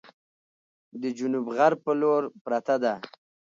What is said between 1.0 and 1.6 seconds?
د جنوب